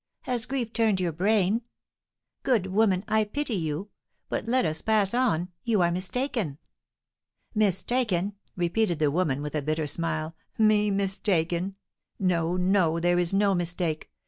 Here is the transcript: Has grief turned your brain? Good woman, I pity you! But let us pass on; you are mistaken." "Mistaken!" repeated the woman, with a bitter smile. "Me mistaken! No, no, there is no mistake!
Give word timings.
Has 0.23 0.47
grief 0.47 0.73
turned 0.73 0.99
your 0.99 1.11
brain? 1.11 1.61
Good 2.41 2.65
woman, 2.65 3.03
I 3.07 3.23
pity 3.23 3.53
you! 3.53 3.89
But 4.29 4.47
let 4.47 4.65
us 4.65 4.81
pass 4.81 5.13
on; 5.13 5.49
you 5.63 5.79
are 5.83 5.91
mistaken." 5.91 6.57
"Mistaken!" 7.53 8.33
repeated 8.55 8.97
the 8.97 9.11
woman, 9.11 9.43
with 9.43 9.53
a 9.53 9.61
bitter 9.61 9.85
smile. 9.85 10.35
"Me 10.57 10.89
mistaken! 10.89 11.75
No, 12.17 12.57
no, 12.57 12.99
there 12.99 13.19
is 13.19 13.31
no 13.31 13.53
mistake! 13.53 14.09